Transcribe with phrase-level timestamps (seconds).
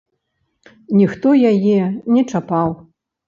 [1.01, 1.77] Ніхто яе
[2.17, 2.69] не чапаў.